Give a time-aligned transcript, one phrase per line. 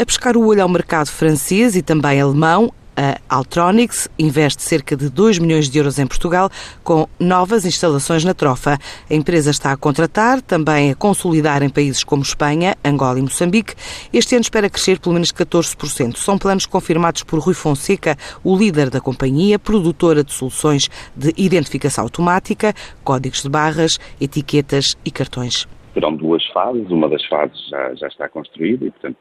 [0.00, 5.10] A pescar o olho ao mercado francês e também alemão, a Altronics investe cerca de
[5.10, 6.48] 2 milhões de euros em Portugal
[6.82, 8.78] com novas instalações na trofa.
[9.10, 13.74] A empresa está a contratar, também a consolidar em países como Espanha, Angola e Moçambique.
[14.10, 16.16] Este ano espera crescer pelo menos 14%.
[16.16, 22.04] São planos confirmados por Rui Fonseca, o líder da companhia, produtora de soluções de identificação
[22.04, 22.72] automática,
[23.04, 26.88] códigos de barras, etiquetas e cartões terão duas fases.
[26.90, 29.18] Uma das fases já, já está construída e, portanto,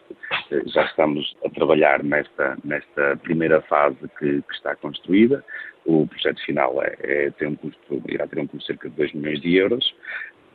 [0.67, 5.43] já estamos a trabalhar nesta, nesta primeira fase que, que está construída.
[5.85, 8.95] O projeto final é, é, tem um custo, irá ter um custo de cerca de
[8.95, 9.95] 2 milhões de euros.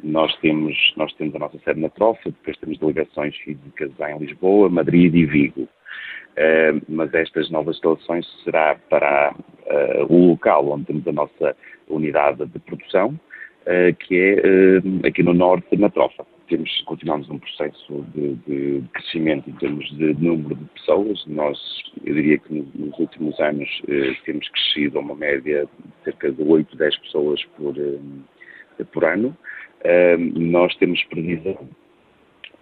[0.03, 4.69] Nós temos, nós temos a nossa sede na Trofa, depois temos delegações físicas em Lisboa,
[4.69, 5.63] Madrid e Vigo.
[5.63, 11.57] Uh, mas estas novas instalações será para uh, o local onde temos a nossa
[11.89, 18.05] unidade de produção, uh, que é aqui no norte, na Trofa temos, continuamos um processo
[18.15, 21.25] de, de, crescimento em termos de número de pessoas.
[21.27, 21.59] Nós,
[22.05, 26.41] eu diria que nos últimos anos eh, temos crescido a uma média de cerca de
[26.41, 29.37] 8, 10 pessoas por, eh, por ano.
[29.83, 31.69] Eh, nós temos previsão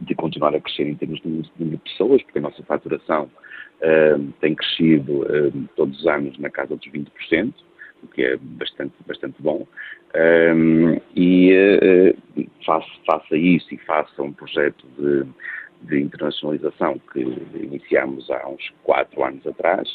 [0.00, 3.30] de continuar a crescer em termos de número de pessoas, porque a nossa faturação
[3.82, 7.52] eh, tem crescido eh, todos os anos na casa dos 20%,
[8.02, 9.66] o que é bastante, bastante bom.
[10.14, 15.26] Um, e uh, face, face a isso e face a um projeto de,
[15.88, 17.20] de internacionalização que
[17.54, 19.88] iniciamos há uns quatro anos atrás,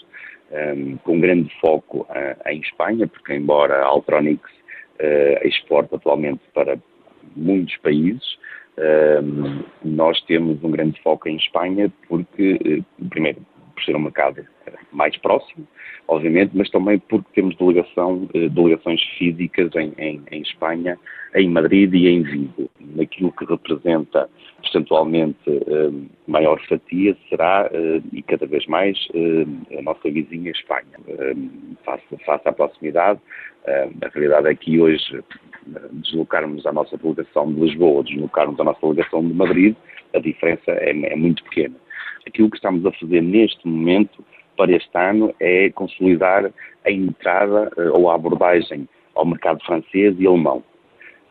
[0.52, 4.52] um, com grande foco uh, em Espanha, porque embora a Altronics
[5.00, 6.78] uh, exporte atualmente para
[7.35, 8.38] muitos países,
[8.78, 13.41] um, nós temos um grande foco em Espanha porque, primeiro,
[13.73, 14.45] por ser um mercado
[14.91, 15.67] mais próximo,
[16.08, 20.97] obviamente, mas também porque temos delegação, eh, delegações físicas em, em, em, Espanha,
[21.36, 22.69] em Madrid e em Vigo.
[22.80, 24.30] Naquilo que representa
[24.61, 25.91] percentualmente eh,
[26.28, 28.97] maior fatia será, eh, e cada vez mais,
[29.78, 30.85] a nossa vizinha Espanha.
[31.83, 33.19] face, face à proximidade,
[33.66, 35.23] a realidade é que hoje
[35.91, 39.75] deslocarmos a nossa delegação de Lisboa, deslocarmos a nossa delegação de Madrid,
[40.13, 41.75] a diferença é, é muito pequena.
[42.25, 44.24] Aquilo que estamos a fazer neste momento
[44.57, 46.51] para este ano é consolidar
[46.85, 50.63] a entrada eh, ou a abordagem ao mercado francês e alemão.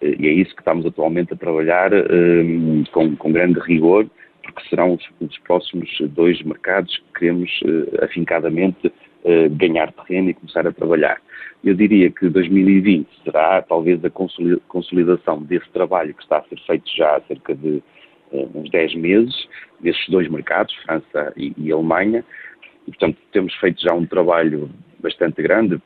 [0.00, 4.06] Eh, e é isso que estamos atualmente a trabalhar um, com, com, grande rigor,
[4.42, 10.34] porque serão os, os, próximos dois mercados que queremos uh, afincadamente uh, ganhar terreno e
[10.34, 11.20] começar a trabalhar.
[11.64, 14.10] Eu diria que 2020 será talvez a
[14.68, 17.82] consolidação desse trabalho que está a ser feito já há cerca de
[18.30, 19.48] uh, uns 10 meses,
[19.80, 22.24] desses dois mercados, França e, e Alemanha,
[22.86, 24.70] e, portanto, temos feito já um trabalho
[25.00, 25.80] bastante grande,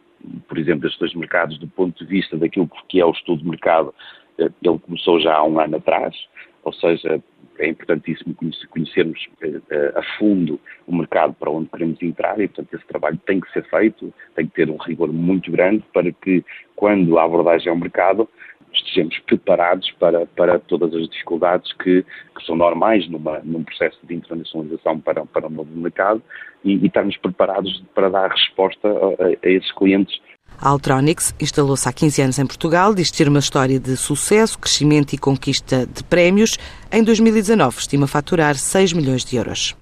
[0.49, 3.49] por exemplo, estes dois mercados, do ponto de vista daquilo que é o estudo de
[3.49, 3.95] mercado,
[4.39, 6.15] eh, ele começou já há um ano atrás,
[6.63, 7.23] ou seja,
[7.59, 8.35] é importantíssimo
[8.71, 13.41] conhecermos eh, a fundo o mercado para onde queremos entrar e, portanto, esse trabalho tem
[13.41, 16.45] que ser feito, tem que ter um rigor muito grande para que,
[16.77, 18.29] quando a abordagem ao mercado,
[18.73, 24.15] estejamos preparados para, para todas as dificuldades que, que são normais numa, num processo de
[24.15, 26.23] internacionalização para, para um novo mercado
[26.65, 30.21] e, e estarmos preparados para dar resposta a, a esses clientes
[30.59, 35.15] a Altronics instalou-se há 15 anos em Portugal, diz ter uma história de sucesso, crescimento
[35.15, 36.59] e conquista de prémios.
[36.93, 39.81] Em 2019, estima faturar 6 milhões de euros.